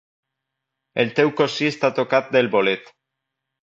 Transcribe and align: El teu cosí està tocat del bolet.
El 1.03 1.13
teu 1.21 1.31
cosí 1.43 1.71
està 1.75 1.95
tocat 2.01 2.35
del 2.39 2.53
bolet. 2.59 2.95